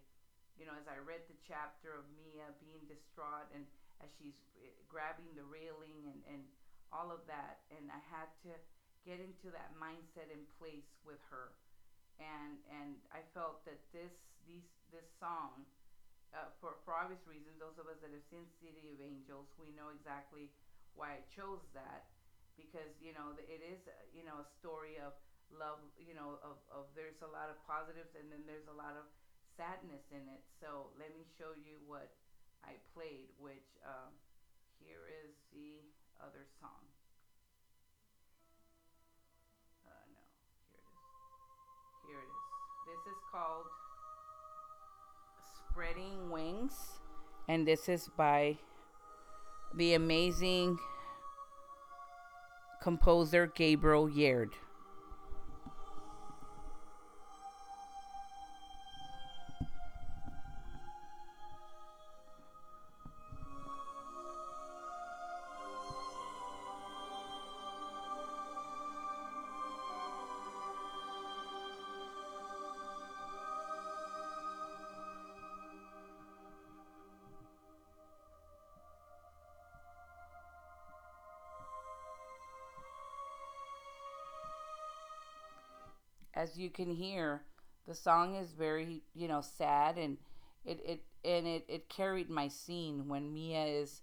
you 0.57 0.69
know 0.69 0.77
as 0.77 0.85
I 0.85 1.01
read 1.01 1.25
the 1.25 1.37
chapter 1.45 1.97
of 1.97 2.05
Mia 2.13 2.53
being 2.61 2.85
distraught 2.85 3.49
and 3.53 3.65
as 4.01 4.09
she's 4.17 4.37
eh, 4.61 4.73
grabbing 4.85 5.33
the 5.33 5.45
railing 5.45 6.09
and 6.09 6.21
and 6.29 6.43
all 6.93 7.09
of 7.09 7.25
that. 7.25 7.65
And 7.73 7.89
I 7.89 7.97
had 8.13 8.29
to 8.45 8.53
get 9.01 9.17
into 9.17 9.49
that 9.51 9.73
mindset 9.75 10.29
in 10.29 10.45
place 10.61 10.87
with 11.01 11.19
her. 11.33 11.57
And 12.21 12.61
and 12.69 13.01
I 13.09 13.25
felt 13.33 13.65
that 13.65 13.81
this 13.89 14.13
these 14.45 14.69
this 14.93 15.09
song 15.17 15.65
uh, 16.37 16.53
for 16.61 16.77
for 16.85 16.93
obvious 16.93 17.25
reasons 17.25 17.57
those 17.57 17.75
of 17.81 17.89
us 17.89 17.97
that 18.05 18.13
have 18.13 18.27
seen 18.29 18.45
City 18.61 18.93
of 18.93 19.01
Angels 19.01 19.49
we 19.57 19.73
know 19.73 19.89
exactly 19.89 20.53
why 20.93 21.17
I 21.17 21.21
chose 21.33 21.65
that 21.73 22.12
because 22.55 22.93
you 23.01 23.13
know 23.13 23.33
it 23.37 23.61
is 23.61 23.81
you 24.13 24.23
know 24.23 24.41
a 24.41 24.47
story 24.59 24.97
of 25.01 25.13
love 25.53 25.81
you 25.97 26.17
know 26.17 26.41
of, 26.41 26.57
of 26.73 26.89
there's 26.97 27.21
a 27.21 27.29
lot 27.29 27.49
of 27.49 27.57
positives 27.65 28.13
and 28.17 28.29
then 28.33 28.41
there's 28.49 28.65
a 28.69 28.77
lot 28.77 28.97
of 28.97 29.05
sadness 29.57 30.03
in 30.11 30.25
it. 30.29 30.41
So 30.59 30.89
let 30.97 31.13
me 31.13 31.25
show 31.37 31.53
you 31.53 31.77
what 31.85 32.09
I 32.65 32.81
played 32.93 33.29
which 33.37 33.77
um, 33.85 34.13
here 34.81 35.05
is 35.05 35.33
the 35.53 35.81
other 36.21 36.45
song. 36.59 36.81
Uh, 39.85 40.05
no 40.13 40.23
here 40.73 40.81
it 40.81 40.89
is. 40.89 41.05
Here 42.07 42.21
it 42.21 42.29
is. 42.29 42.43
This 42.89 43.03
is 43.13 43.19
called 43.31 43.69
spreading 45.69 46.29
wings 46.29 46.73
and 47.47 47.67
this 47.67 47.89
is 47.89 48.09
by 48.17 48.57
the 49.75 49.93
amazing 49.95 50.77
composer 52.83 53.47
Gabriel 53.47 54.09
Yared. 54.09 54.51
As 86.53 86.59
you 86.59 86.69
can 86.69 86.93
hear, 86.93 87.41
the 87.87 87.95
song 87.95 88.35
is 88.35 88.51
very, 88.51 89.01
you 89.13 89.27
know, 89.27 89.41
sad 89.41 89.97
and 89.97 90.17
it, 90.65 90.79
it 90.85 91.01
and 91.25 91.47
it, 91.47 91.65
it 91.67 91.89
carried 91.89 92.29
my 92.29 92.47
scene 92.47 93.07
when 93.07 93.33
Mia 93.33 93.65
is, 93.65 94.01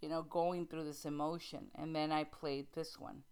you 0.00 0.08
know, 0.08 0.22
going 0.22 0.66
through 0.66 0.84
this 0.84 1.04
emotion. 1.04 1.66
And 1.74 1.94
then 1.94 2.12
I 2.12 2.24
played 2.24 2.66
this 2.74 2.98
one. 2.98 3.22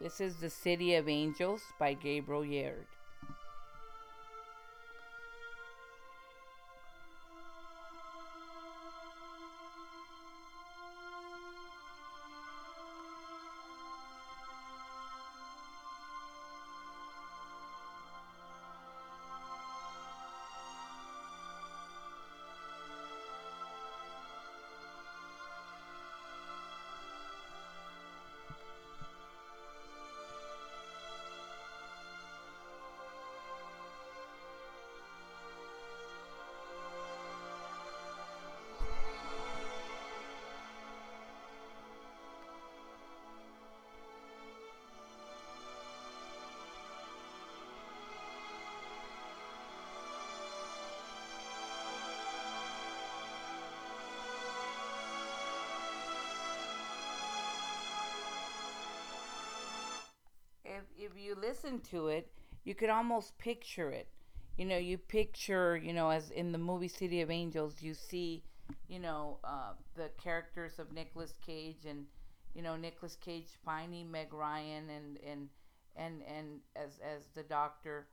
This 0.00 0.20
is 0.20 0.36
The 0.36 0.50
City 0.50 0.94
of 0.94 1.08
Angels 1.08 1.62
by 1.78 1.94
Gabriel 1.94 2.42
Yared. 2.42 2.86
If 61.12 61.22
you 61.22 61.34
listen 61.34 61.80
to 61.90 62.08
it, 62.08 62.30
you 62.64 62.74
could 62.74 62.90
almost 62.90 63.36
picture 63.38 63.90
it. 63.90 64.08
You 64.56 64.66
know, 64.66 64.76
you 64.76 64.98
picture, 64.98 65.76
you 65.76 65.92
know, 65.92 66.10
as 66.10 66.30
in 66.30 66.52
the 66.52 66.58
movie 66.58 66.88
City 66.88 67.20
of 67.22 67.30
Angels, 67.30 67.76
you 67.80 67.94
see, 67.94 68.44
you 68.88 68.98
know, 68.98 69.38
uh, 69.44 69.72
the 69.96 70.10
characters 70.22 70.78
of 70.78 70.92
Nicolas 70.92 71.34
Cage 71.44 71.84
and, 71.88 72.04
you 72.54 72.62
know, 72.62 72.76
Nicolas 72.76 73.16
Cage 73.16 73.48
finding 73.64 74.10
Meg 74.10 74.32
Ryan 74.32 74.90
and 74.90 75.18
and 75.26 75.48
and 75.96 76.22
and 76.22 76.60
as 76.76 77.00
as 77.02 77.26
the 77.34 77.42
doctor, 77.42 78.06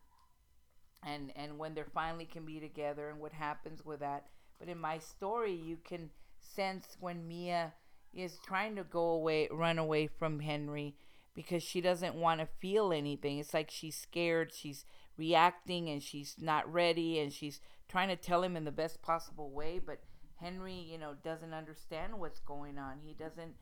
and 1.06 1.32
and 1.36 1.58
when 1.58 1.74
they 1.74 1.84
finally 1.94 2.26
can 2.26 2.46
be 2.46 2.60
together 2.60 3.10
and 3.10 3.20
what 3.20 3.34
happens 3.34 3.86
with 3.86 4.00
that. 4.00 4.28
But 4.60 4.70
in 4.70 4.78
my 4.78 4.98
story, 4.98 5.54
you 5.54 5.78
can 5.84 6.10
sense 6.40 6.98
when 7.00 7.28
Mia 7.28 7.74
is 8.14 8.40
trying 8.46 8.76
to 8.78 8.84
go 8.84 9.10
away, 9.10 9.48
run 9.52 9.78
away 9.78 10.08
from 10.08 10.40
Henry 10.40 10.96
because 11.36 11.64
she 11.64 11.82
doesn't 11.82 12.16
want 12.16 12.40
to 12.40 12.48
feel 12.60 12.92
anything. 12.92 13.40
It's 13.40 13.54
like 13.54 13.70
she's 13.72 13.96
scared, 13.96 14.54
she's 14.54 14.86
reacting, 15.18 15.90
and 15.90 16.02
she's 16.02 16.36
not 16.40 16.72
ready, 16.72 17.20
and 17.20 17.32
she's 17.32 17.60
trying 17.88 18.10
to 18.10 18.16
tell 18.16 18.44
him 18.44 18.56
in 18.56 18.66
the 18.66 18.72
best 18.72 19.02
possible 19.02 19.52
way. 19.52 19.80
But 19.84 20.00
Henry, 20.40 20.74
you 20.74 20.98
know, 20.98 21.16
doesn't 21.24 21.54
understand 21.54 22.18
what's 22.18 22.40
going 22.40 22.78
on. 22.78 23.00
He 23.04 23.14
doesn't, 23.14 23.54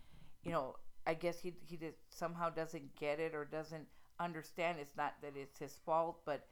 you 0.43 0.51
know, 0.51 0.75
I 1.05 1.13
guess 1.13 1.39
he 1.39 1.53
he 1.65 1.79
somehow 2.09 2.49
doesn't 2.49 2.95
get 2.95 3.19
it 3.19 3.33
or 3.33 3.45
doesn't 3.45 3.87
understand. 4.19 4.77
It's 4.79 4.97
not 4.97 5.15
that 5.21 5.33
it's 5.35 5.59
his 5.59 5.77
fault, 5.85 6.19
but 6.25 6.45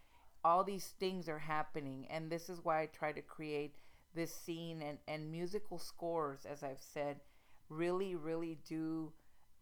all 0.43 0.63
these 0.63 0.93
things 1.00 1.27
are 1.27 1.39
happening, 1.39 2.07
and 2.10 2.31
this 2.31 2.50
is 2.50 2.63
why 2.63 2.81
I 2.81 2.86
try 2.88 3.12
to 3.12 3.22
create 3.22 3.75
this 4.13 4.34
scene 4.34 4.81
and 4.81 4.98
and 5.07 5.31
musical 5.31 5.77
scores, 5.77 6.45
as 6.45 6.63
I've 6.63 6.81
said, 6.81 7.22
really 7.69 8.15
really 8.15 8.60
do 8.67 9.12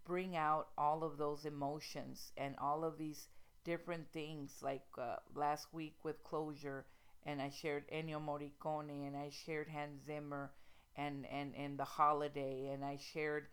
bring 0.06 0.36
out 0.36 0.68
all 0.78 1.04
of 1.04 1.18
those 1.18 1.46
emotions 1.46 2.32
and 2.38 2.56
all 2.60 2.84
of 2.84 2.98
these 2.98 3.28
different 3.64 4.12
things 4.12 4.60
like 4.62 4.86
uh, 4.98 5.16
last 5.36 5.68
week 5.74 5.96
with 6.04 6.24
closure 6.24 6.86
and 7.26 7.42
i 7.42 7.50
shared 7.50 7.88
ennio 7.90 8.20
morricone 8.20 9.08
and 9.08 9.16
i 9.16 9.30
shared 9.30 9.68
hans 9.70 10.04
zimmer 10.06 10.52
and 10.96 11.26
and 11.28 11.56
and 11.56 11.78
the 11.80 11.86
holiday 11.86 12.68
and 12.74 12.84
i 12.84 12.98
shared 12.98 13.48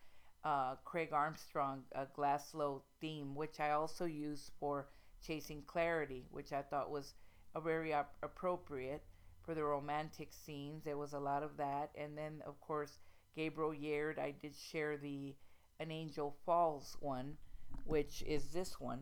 uh, 0.44 0.74
craig 0.84 1.12
armstrong 1.12 1.82
a 1.92 2.06
Glasgow 2.14 2.82
theme 3.00 3.34
which 3.34 3.60
i 3.60 3.70
also 3.70 4.04
used 4.06 4.50
for 4.58 4.88
chasing 5.24 5.62
clarity 5.66 6.26
which 6.30 6.52
i 6.52 6.62
thought 6.62 6.90
was 6.90 7.14
a 7.54 7.60
very 7.60 7.92
op- 7.92 8.14
appropriate 8.22 9.02
for 9.42 9.54
the 9.54 9.64
romantic 9.64 10.32
scenes. 10.32 10.84
There 10.84 10.96
was 10.98 11.12
a 11.12 11.18
lot 11.18 11.42
of 11.42 11.56
that. 11.56 11.90
And 11.96 12.16
then 12.16 12.42
of 12.46 12.60
course 12.60 12.98
gabriel 13.36 13.72
yared 13.72 14.18
i 14.18 14.32
did 14.32 14.54
share 14.56 14.96
the 14.96 15.34
an 15.80 15.90
Angel 15.90 16.36
Falls 16.44 16.96
one, 17.00 17.36
which 17.84 18.22
is 18.26 18.52
this 18.52 18.78
one. 18.78 19.00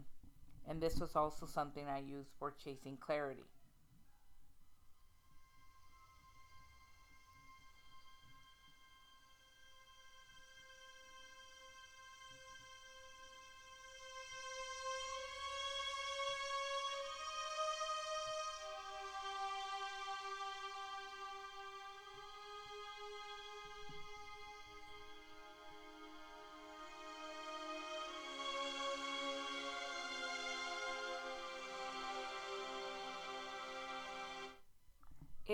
And 0.69 0.81
this 0.81 1.01
was 1.01 1.17
also 1.17 1.45
something 1.45 1.87
I 1.89 1.99
used 1.99 2.31
for 2.39 2.55
chasing 2.63 2.97
clarity. 2.97 3.45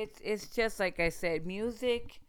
It's 0.05 0.21
it's 0.23 0.49
just 0.49 0.79
like 0.81 1.01
I 1.01 1.09
said, 1.09 1.47
music 1.47 2.21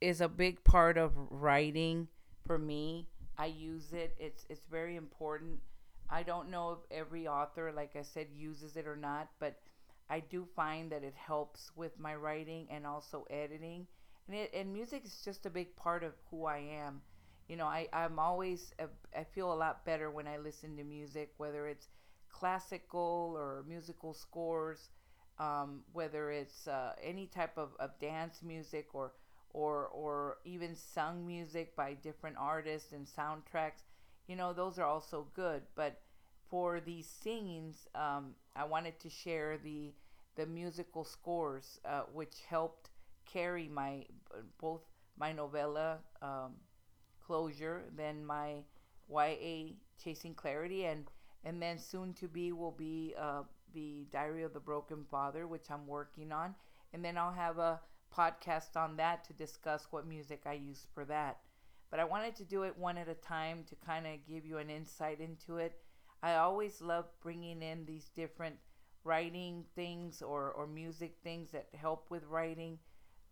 is 0.00 0.20
a 0.20 0.28
big 0.28 0.62
part 0.64 0.98
of 0.98 1.12
writing 1.30 2.08
for 2.46 2.58
me. 2.58 3.08
I 3.38 3.46
use 3.46 3.92
it. 3.92 4.14
It's 4.18 4.44
it's 4.48 4.66
very 4.70 4.96
important. 4.96 5.60
I 6.10 6.22
don't 6.22 6.50
know 6.50 6.72
if 6.72 6.78
every 6.90 7.28
author, 7.28 7.72
like 7.72 7.94
I 7.96 8.02
said, 8.02 8.28
uses 8.34 8.76
it 8.76 8.86
or 8.86 8.96
not, 8.96 9.28
but 9.38 9.60
I 10.10 10.20
do 10.20 10.46
find 10.56 10.90
that 10.92 11.04
it 11.04 11.14
helps 11.14 11.70
with 11.76 11.98
my 11.98 12.14
writing 12.16 12.66
and 12.70 12.86
also 12.86 13.26
editing. 13.30 13.86
And 14.28 14.36
it, 14.36 14.50
and 14.54 14.72
music 14.72 15.04
is 15.04 15.20
just 15.24 15.46
a 15.46 15.50
big 15.50 15.74
part 15.76 16.02
of 16.04 16.12
who 16.30 16.46
I 16.46 16.58
am. 16.58 17.02
You 17.48 17.56
know, 17.56 17.66
I 17.66 17.88
I'm 17.92 18.18
always 18.18 18.72
uh, 18.80 18.86
I 19.16 19.24
feel 19.24 19.52
a 19.52 19.54
lot 19.64 19.84
better 19.84 20.10
when 20.10 20.26
I 20.26 20.38
listen 20.38 20.76
to 20.76 20.84
music, 20.84 21.32
whether 21.38 21.66
it's 21.68 21.88
classical 22.30 23.34
or 23.36 23.64
musical 23.68 24.14
scores, 24.14 24.90
um, 25.38 25.80
whether 25.92 26.30
it's 26.30 26.66
uh, 26.66 26.92
any 27.02 27.26
type 27.26 27.56
of, 27.56 27.70
of 27.78 27.98
dance 28.00 28.40
music 28.42 28.88
or 28.94 29.12
or 29.50 29.86
or 29.86 30.38
even 30.44 30.74
sung 30.74 31.26
music 31.26 31.74
by 31.76 31.94
different 31.94 32.36
artists 32.38 32.92
and 32.92 33.06
soundtracks. 33.06 33.82
You 34.26 34.36
know, 34.36 34.52
those 34.52 34.78
are 34.78 34.86
also 34.86 35.26
good. 35.34 35.62
But 35.74 36.00
for 36.50 36.80
these 36.80 37.06
scenes, 37.06 37.86
um, 37.94 38.34
I 38.54 38.64
wanted 38.64 38.98
to 39.00 39.08
share 39.08 39.58
the 39.58 39.92
the 40.36 40.46
musical 40.46 41.04
scores, 41.04 41.80
uh, 41.84 42.02
which 42.12 42.34
helped 42.48 42.90
carry 43.24 43.68
my 43.68 44.06
both 44.60 44.82
my 45.18 45.32
novella 45.32 45.98
um, 46.22 46.54
closure, 47.26 47.84
then 47.96 48.24
my 48.24 48.62
YA 49.10 49.74
chasing 50.02 50.34
clarity, 50.34 50.84
and 50.84 51.10
and 51.44 51.62
then 51.62 51.78
soon 51.78 52.12
to 52.14 52.28
be 52.28 52.52
will 52.52 52.72
be 52.72 53.14
uh, 53.18 53.42
the 53.74 54.06
Diary 54.10 54.42
of 54.42 54.52
the 54.52 54.60
Broken 54.60 55.04
Father, 55.10 55.46
which 55.46 55.70
I'm 55.70 55.86
working 55.86 56.32
on, 56.32 56.54
and 56.92 57.04
then 57.04 57.18
I'll 57.18 57.32
have 57.32 57.58
a 57.58 57.80
podcast 58.16 58.76
on 58.76 58.96
that 58.96 59.24
to 59.24 59.32
discuss 59.32 59.86
what 59.90 60.06
music 60.06 60.42
I 60.46 60.54
use 60.54 60.86
for 60.94 61.04
that. 61.06 61.38
But 61.90 62.00
I 62.00 62.04
wanted 62.04 62.36
to 62.36 62.44
do 62.44 62.62
it 62.64 62.76
one 62.76 62.98
at 62.98 63.08
a 63.08 63.14
time 63.14 63.64
to 63.68 63.74
kind 63.76 64.06
of 64.06 64.26
give 64.28 64.44
you 64.44 64.58
an 64.58 64.70
insight 64.70 65.20
into 65.20 65.58
it. 65.58 65.80
I 66.22 66.34
always 66.36 66.80
love 66.80 67.06
bringing 67.22 67.62
in 67.62 67.84
these 67.86 68.10
different 68.14 68.56
writing 69.04 69.64
things 69.74 70.20
or, 70.20 70.50
or 70.50 70.66
music 70.66 71.16
things 71.22 71.50
that 71.52 71.68
help 71.74 72.10
with 72.10 72.24
writing 72.24 72.78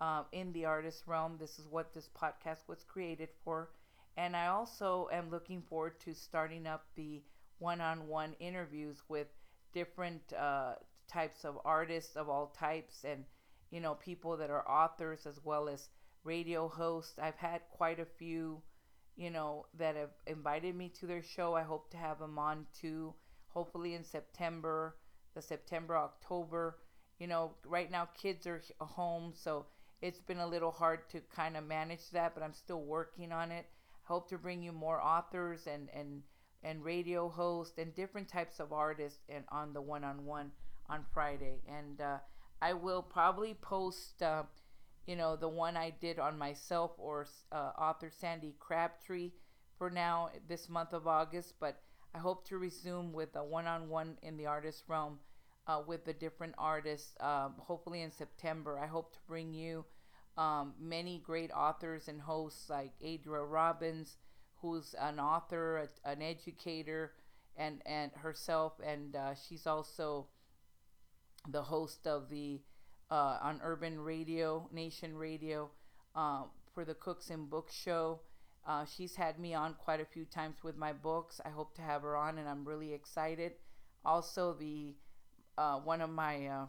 um, 0.01 0.25
in 0.33 0.53
the 0.53 0.65
artist 0.65 1.03
realm. 1.07 1.37
This 1.39 1.59
is 1.59 1.67
what 1.69 1.93
this 1.93 2.09
podcast 2.17 2.69
was 2.69 2.85
created 2.85 3.29
for. 3.45 3.71
And 4.17 4.35
I 4.35 4.47
also 4.47 5.09
am 5.13 5.31
looking 5.31 5.63
forward 5.63 6.01
to 6.01 6.15
starting 6.15 6.67
up 6.67 6.87
the 6.95 7.23
one 7.59 7.81
on 7.81 8.07
one 8.09 8.35
interviews 8.41 9.03
with 9.09 9.29
different 9.77 10.23
uh, 10.33 10.75
types 11.07 11.45
of 11.45 11.59
artists 11.65 12.17
of 12.17 12.29
all 12.29 12.47
types 12.59 13.05
and 13.05 13.25
you 13.71 13.81
know, 13.81 13.95
people 13.95 14.37
that 14.37 14.51
are 14.51 14.69
authors 14.69 15.27
as 15.27 15.39
well 15.45 15.69
as 15.69 15.89
radio 16.25 16.69
hosts. 16.69 17.19
I've 17.21 17.37
had 17.37 17.61
quite 17.71 18.01
a 18.01 18.05
few, 18.05 18.63
you 19.17 19.31
know, 19.31 19.67
that 19.79 19.97
have 19.97 20.11
invited 20.27 20.75
me 20.75 20.89
to 21.01 21.07
their 21.07 21.23
show. 21.23 21.55
I 21.55 21.63
hope 21.63 21.91
to 21.91 21.97
have 21.97 22.19
them 22.19 22.39
on 22.39 22.67
too, 22.81 23.15
hopefully 23.49 23.95
in 23.95 24.05
September, 24.05 24.97
the 25.35 25.43
September, 25.43 25.97
October. 25.97 26.79
You 27.19 27.27
know, 27.27 27.53
right 27.65 27.91
now 27.91 28.09
kids 28.21 28.47
are 28.47 28.63
home, 28.81 29.33
so 29.35 29.67
it's 30.01 30.21
been 30.21 30.39
a 30.39 30.47
little 30.47 30.71
hard 30.71 31.09
to 31.11 31.21
kind 31.35 31.57
of 31.57 31.65
manage 31.67 32.11
that, 32.11 32.35
but 32.35 32.43
I'm 32.43 32.55
still 32.55 32.83
working 32.83 33.33
on 33.33 33.51
it. 33.51 33.67
Hope 34.05 34.29
to 34.31 34.39
bring 34.39 34.63
you 34.63 34.73
more 34.73 35.03
authors 35.03 35.67
and, 35.67 35.89
and, 35.93 36.23
and 36.63 36.85
radio 36.85 37.29
hosts 37.29 37.79
and 37.79 37.95
different 37.95 38.29
types 38.29 38.61
of 38.61 38.73
artists 38.73 39.21
and 39.29 39.45
on 39.51 39.73
the 39.73 39.81
one 39.81 40.05
on 40.05 41.05
Friday. 41.13 41.63
And, 41.69 42.01
uh, 42.01 42.19
I 42.61 42.73
will 42.73 43.03
probably 43.03 43.55
post, 43.55 44.23
uh, 44.23 44.45
you 45.07 45.17
know, 45.17 45.37
the 45.37 45.49
one 45.49 45.77
I 45.77 45.91
did 45.91 46.19
on 46.19 46.39
myself 46.39 46.93
or 46.99 47.27
uh, 47.53 47.73
author 47.79 48.11
Sandy 48.11 48.55
Crabtree 48.59 49.33
for 49.79 49.91
now 49.91 50.31
this 50.49 50.69
month 50.69 50.93
of 50.93 51.07
August. 51.07 51.55
But 51.61 51.81
I 52.15 52.19
hope 52.19 52.47
to 52.49 52.59
resume 52.59 53.13
with 53.13 53.37
a 53.37 53.45
one 53.45 53.67
on 53.67 53.89
one 53.89 54.17
in 54.23 54.37
the 54.37 54.47
artist 54.47 54.85
realm 54.89 55.19
uh, 55.67 55.83
with 55.87 56.05
the 56.05 56.15
different 56.15 56.55
artists, 56.57 57.15
um, 57.21 57.55
hopefully 57.59 58.03
in 58.03 58.11
September. 58.11 58.79
I 58.79 58.87
hope 58.87 59.13
to 59.13 59.19
bring 59.29 59.53
you 59.53 59.85
um, 60.39 60.75
many 60.81 61.19
great 61.19 61.51
authors 61.53 62.09
and 62.09 62.21
hosts 62.21 62.71
like 62.71 62.93
Adria 63.03 63.43
Robbins, 63.43 64.17
who's 64.61 64.95
an 65.01 65.21
author, 65.21 65.89
a, 66.05 66.11
an 66.11 66.23
educator, 66.23 67.13
and, 67.57 67.83
and 67.87 68.13
herself, 68.15 68.75
and 68.85 69.17
uh, 69.17 69.35
she's 69.35 69.67
also 69.67 70.27
the 71.49 71.63
host 71.63 72.07
of 72.07 72.29
the 72.29 72.61
uh, 73.11 73.39
on 73.41 73.61
Urban 73.63 74.01
Radio, 74.01 74.69
Nation 74.73 75.17
Radio, 75.17 75.71
uh, 76.15 76.43
for 76.75 76.85
the 76.85 76.95
Cooks 76.95 77.31
and 77.31 77.49
Books 77.49 77.75
show. 77.75 78.21
Uh, 78.67 78.85
she's 78.85 79.15
had 79.15 79.39
me 79.39 79.55
on 79.55 79.75
quite 79.75 80.01
a 80.01 80.05
few 80.05 80.25
times 80.25 80.57
with 80.65 80.77
my 80.77 80.93
books. 80.93 81.41
I 81.45 81.51
hope 81.51 81.75
to 81.77 81.83
have 81.83 82.03
her 82.03 82.17
on, 82.17 82.39
and 82.39 82.49
I'm 82.49 82.65
really 82.65 82.93
excited. 82.93 83.53
Also, 84.05 84.55
the 84.59 84.95
uh, 85.57 85.79
one 85.79 86.01
of 86.01 86.11
my 86.11 86.49
uh, 86.49 86.67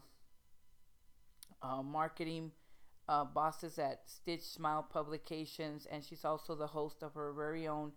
uh, 3.07 3.23
bosses 3.25 3.79
at 3.79 4.01
Stitched 4.05 4.45
Smile 4.45 4.85
Publications, 4.89 5.87
and 5.89 6.03
she's 6.03 6.25
also 6.25 6.55
the 6.55 6.67
host 6.67 7.03
of 7.03 7.13
her 7.13 7.33
very 7.33 7.67
own 7.67 7.91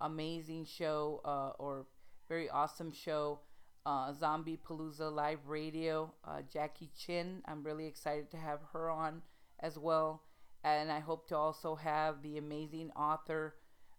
amazing 0.00 0.64
show 0.64 1.20
uh, 1.24 1.50
or 1.58 1.86
very 2.28 2.48
awesome 2.48 2.92
show 2.92 3.40
uh, 3.84 4.12
Zombie 4.12 4.58
Palooza 4.68 5.12
Live 5.12 5.46
Radio, 5.46 6.12
uh, 6.24 6.42
Jackie 6.52 6.90
Chin. 6.96 7.42
I'm 7.46 7.62
really 7.62 7.86
excited 7.86 8.30
to 8.30 8.36
have 8.36 8.60
her 8.72 8.90
on 8.90 9.22
as 9.60 9.78
well. 9.78 10.22
And 10.64 10.92
I 10.92 11.00
hope 11.00 11.28
to 11.28 11.36
also 11.36 11.74
have 11.74 12.22
the 12.22 12.38
amazing 12.38 12.92
author, 12.92 13.56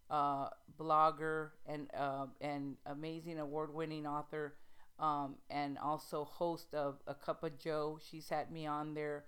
uh, 0.10 0.48
blogger, 0.80 1.50
and, 1.66 1.90
uh, 1.98 2.28
and 2.40 2.78
amazing 2.86 3.40
award 3.40 3.74
winning 3.74 4.08
author, 4.08 4.56
um, 5.00 5.36
and 5.50 5.78
also 5.78 6.24
host 6.24 6.74
of 6.74 7.00
A 7.08 7.14
Cup 7.14 7.44
of 7.44 7.58
Joe. 7.60 8.00
She's 8.10 8.30
had 8.30 8.52
me 8.52 8.66
on 8.66 8.94
there. 8.94 9.26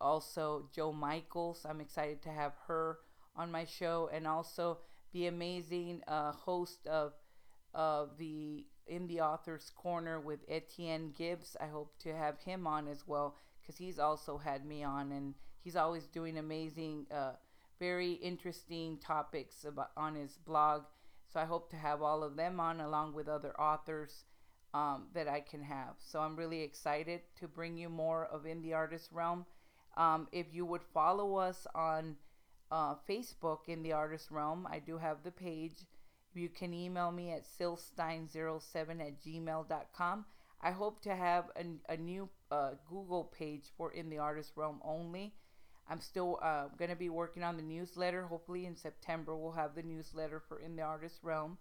Also, 0.00 0.68
Jo 0.74 0.92
Michaels. 0.92 1.66
I'm 1.68 1.80
excited 1.80 2.22
to 2.22 2.30
have 2.30 2.52
her 2.66 2.98
on 3.34 3.50
my 3.50 3.64
show. 3.64 4.08
And 4.12 4.26
also 4.26 4.78
the 5.12 5.26
amazing 5.26 6.02
uh, 6.06 6.32
host 6.32 6.86
of, 6.86 7.12
of 7.74 8.18
the 8.18 8.66
in 8.86 9.06
the 9.08 9.20
author's 9.20 9.72
corner 9.74 10.20
with 10.20 10.40
Etienne 10.48 11.12
Gibbs. 11.16 11.56
I 11.60 11.66
hope 11.66 11.98
to 12.00 12.14
have 12.14 12.38
him 12.38 12.66
on 12.66 12.88
as 12.88 13.04
well 13.06 13.36
because 13.60 13.76
he's 13.76 13.98
also 13.98 14.38
had 14.38 14.64
me 14.64 14.84
on 14.84 15.10
and 15.12 15.34
he's 15.62 15.76
always 15.76 16.06
doing 16.06 16.38
amazing, 16.38 17.06
uh, 17.12 17.32
very 17.80 18.12
interesting 18.12 18.98
topics 18.98 19.64
about 19.64 19.90
on 19.96 20.14
his 20.14 20.38
blog. 20.46 20.82
So 21.32 21.40
I 21.40 21.44
hope 21.44 21.70
to 21.70 21.76
have 21.76 22.00
all 22.00 22.22
of 22.22 22.36
them 22.36 22.60
on 22.60 22.80
along 22.80 23.14
with 23.14 23.28
other 23.28 23.58
authors 23.60 24.24
um, 24.72 25.08
that 25.14 25.26
I 25.26 25.40
can 25.40 25.62
have. 25.62 25.96
So 25.98 26.20
I'm 26.20 26.36
really 26.36 26.62
excited 26.62 27.22
to 27.40 27.48
bring 27.48 27.76
you 27.76 27.88
more 27.88 28.26
of 28.26 28.46
in 28.46 28.62
the 28.62 28.74
artist 28.74 29.10
realm. 29.10 29.46
Um, 29.96 30.28
if 30.32 30.46
you 30.52 30.66
would 30.66 30.82
follow 30.92 31.36
us 31.36 31.66
on 31.74 32.16
uh, 32.70 32.94
Facebook 33.08 33.60
in 33.68 33.82
the 33.82 33.92
artist 33.92 34.30
realm, 34.30 34.66
I 34.70 34.78
do 34.78 34.98
have 34.98 35.22
the 35.22 35.30
page 35.30 35.86
you 36.36 36.48
can 36.48 36.74
email 36.74 37.10
me 37.10 37.32
at 37.32 37.44
silstein07 37.44 39.00
at 39.00 39.22
gmail.com. 39.22 40.24
I 40.62 40.70
hope 40.70 41.02
to 41.02 41.14
have 41.14 41.44
a, 41.56 41.92
a 41.92 41.96
new 41.96 42.28
uh, 42.50 42.70
Google 42.88 43.24
page 43.24 43.64
for 43.76 43.92
In 43.92 44.10
the 44.10 44.18
Artist 44.18 44.52
Realm 44.56 44.80
only. 44.84 45.34
I'm 45.88 46.00
still 46.00 46.38
uh, 46.42 46.64
going 46.76 46.90
to 46.90 46.96
be 46.96 47.08
working 47.08 47.42
on 47.42 47.56
the 47.56 47.62
newsletter. 47.62 48.26
Hopefully, 48.26 48.66
in 48.66 48.76
September, 48.76 49.36
we'll 49.36 49.52
have 49.52 49.74
the 49.74 49.82
newsletter 49.82 50.42
for 50.48 50.58
In 50.58 50.76
the 50.76 50.82
Artist 50.82 51.20
Realm. 51.22 51.58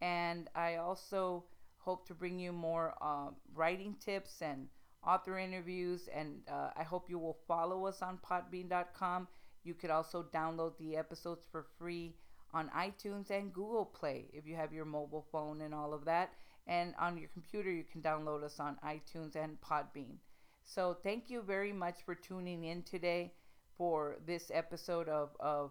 And 0.00 0.48
I 0.54 0.76
also 0.76 1.44
hope 1.78 2.06
to 2.06 2.14
bring 2.14 2.38
you 2.38 2.52
more 2.52 2.94
uh, 3.00 3.28
writing 3.54 3.96
tips 4.04 4.42
and 4.42 4.68
author 5.06 5.38
interviews. 5.38 6.08
And 6.14 6.40
uh, 6.50 6.70
I 6.76 6.82
hope 6.82 7.08
you 7.08 7.18
will 7.18 7.38
follow 7.46 7.86
us 7.86 8.02
on 8.02 8.18
podbean.com. 8.28 9.28
You 9.64 9.74
could 9.74 9.90
also 9.90 10.26
download 10.34 10.72
the 10.78 10.96
episodes 10.96 11.46
for 11.50 11.66
free 11.78 12.14
on 12.52 12.70
iTunes 12.76 13.30
and 13.30 13.52
Google 13.52 13.84
Play 13.84 14.26
if 14.32 14.46
you 14.46 14.54
have 14.56 14.72
your 14.72 14.84
mobile 14.84 15.26
phone 15.32 15.60
and 15.62 15.74
all 15.74 15.92
of 15.92 16.04
that. 16.04 16.30
And 16.66 16.94
on 16.98 17.18
your 17.18 17.28
computer, 17.32 17.70
you 17.70 17.84
can 17.84 18.02
download 18.02 18.42
us 18.42 18.58
on 18.58 18.76
iTunes 18.84 19.36
and 19.36 19.56
Podbean. 19.60 20.16
So 20.64 20.96
thank 21.02 21.30
you 21.30 21.42
very 21.42 21.72
much 21.72 21.96
for 22.04 22.14
tuning 22.14 22.64
in 22.64 22.82
today 22.82 23.32
for 23.78 24.16
this 24.26 24.50
episode 24.52 25.08
of, 25.08 25.30
of 25.38 25.70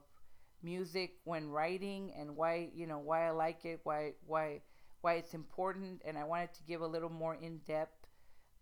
music 0.63 1.11
when 1.25 1.49
writing 1.49 2.11
and 2.17 2.35
why 2.35 2.69
you 2.73 2.87
know 2.87 2.99
why 2.99 3.27
I 3.27 3.31
like 3.31 3.65
it, 3.65 3.81
why 3.83 4.13
why 4.25 4.61
why 5.01 5.15
it's 5.15 5.33
important, 5.35 6.01
and 6.05 6.17
I 6.17 6.23
wanted 6.23 6.53
to 6.55 6.63
give 6.63 6.81
a 6.81 6.87
little 6.87 7.11
more 7.11 7.35
in 7.35 7.59
depth 7.67 7.94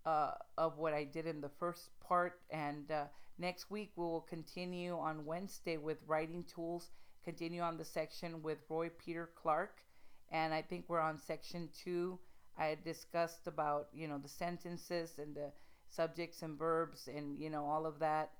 uh, 0.05 0.31
of 0.57 0.77
what 0.77 0.93
I 0.93 1.03
did 1.03 1.25
in 1.27 1.41
the 1.41 1.49
first 1.49 1.89
part. 1.99 2.39
And 2.49 2.91
uh, 2.91 3.05
next 3.37 3.69
week 3.71 3.91
we 3.95 4.03
will 4.05 4.21
continue 4.21 4.97
on 4.97 5.25
Wednesday 5.25 5.77
with 5.77 5.97
writing 6.07 6.43
tools 6.43 6.91
continue 7.23 7.61
on 7.61 7.77
the 7.77 7.85
section 7.85 8.41
with 8.43 8.57
Roy 8.69 8.89
Peter 8.89 9.29
Clark, 9.35 9.83
and 10.31 10.53
I 10.53 10.61
think 10.61 10.85
we're 10.87 10.99
on 10.99 11.17
section 11.17 11.69
two. 11.73 12.19
I 12.57 12.77
discussed 12.83 13.47
about 13.47 13.87
you 13.93 14.07
know 14.07 14.17
the 14.17 14.29
sentences 14.29 15.17
and 15.17 15.35
the 15.35 15.51
subjects 15.89 16.41
and 16.41 16.57
verbs 16.57 17.07
and 17.07 17.39
you 17.39 17.49
know 17.49 17.65
all 17.65 17.85
of 17.85 17.99
that. 17.99 18.31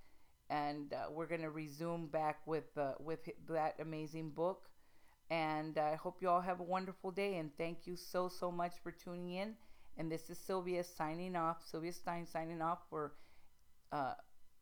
And 0.50 0.94
uh, 0.94 1.10
we're 1.12 1.28
gonna 1.28 1.50
resume 1.50 2.08
back 2.08 2.46
with 2.46 2.78
uh, 2.78 2.94
with 3.00 3.20
that 3.50 3.76
amazing 3.80 4.32
book. 4.32 4.64
And 5.30 5.78
I 5.78 5.96
hope 5.96 6.22
you 6.22 6.30
all 6.30 6.42
have 6.42 6.60
a 6.60 6.64
wonderful 6.64 7.12
day. 7.12 7.38
And 7.38 7.52
thank 7.58 7.88
you 7.88 7.96
so 7.96 8.30
so 8.30 8.52
much 8.52 8.74
for 8.84 8.92
tuning 8.92 9.32
in. 9.32 9.56
And 9.98 10.12
this 10.12 10.30
is 10.30 10.38
Sylvia 10.38 10.84
signing 10.84 11.36
off. 11.36 11.58
Sylvia 11.70 11.94
Stein 11.94 12.26
signing 12.26 12.62
off 12.62 12.80
for 12.90 13.14
uh, 13.92 14.14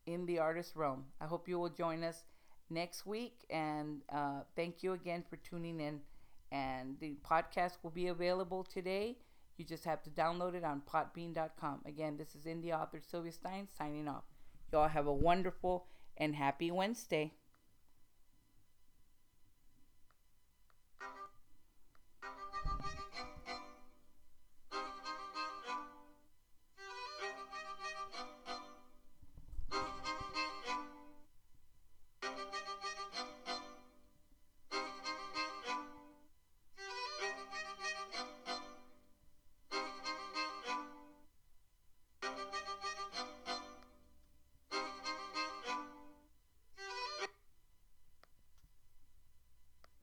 in 0.06 0.26
the 0.26 0.40
artist 0.40 0.76
realm. 0.76 1.06
I 1.20 1.26
hope 1.26 1.48
you 1.48 1.60
will 1.60 1.70
join 1.70 2.04
us 2.04 2.24
next 2.70 3.06
week. 3.06 3.46
And 3.50 4.02
uh, 4.14 4.42
thank 4.56 4.84
you 4.84 4.94
again 4.94 5.24
for 5.30 5.38
tuning 5.38 5.80
in. 5.80 6.02
And 6.52 6.98
the 7.00 7.16
podcast 7.30 7.78
will 7.82 7.92
be 7.92 8.08
available 8.08 8.64
today. 8.64 9.18
You 9.58 9.66
just 9.66 9.86
have 9.86 10.02
to 10.04 10.10
download 10.10 10.56
it 10.56 10.64
on 10.64 10.82
podbean.com. 10.92 11.82
Again, 11.86 12.18
this 12.18 12.36
is 12.36 12.46
indie 12.46 12.74
author 12.74 13.00
Sylvia 13.00 13.32
Stein 13.32 13.68
signing 13.78 14.08
off. 14.08 14.24
Y'all 14.72 14.88
have 14.88 15.08
a 15.08 15.14
wonderful 15.14 15.86
and 16.18 16.36
happy 16.36 16.72
Wednesday. 16.72 17.34